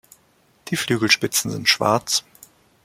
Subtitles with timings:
[0.69, 2.23] Die Flügelspitzen sind schwarz.